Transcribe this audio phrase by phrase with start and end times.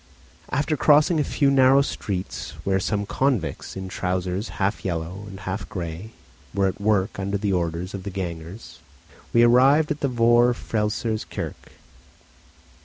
[0.49, 5.69] After crossing a few narrow streets where some convicts, in trousers half yellow and half
[5.69, 6.09] grey,
[6.55, 8.79] were at work under the orders of the gangers,
[9.31, 11.73] we arrived at the Vor Frelsers Kirk.